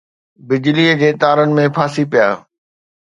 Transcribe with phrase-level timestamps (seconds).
[0.47, 2.27] بجلي جي تارن ۾ ڦاسي پيا